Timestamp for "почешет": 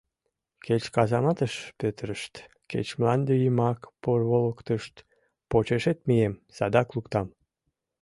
5.49-5.99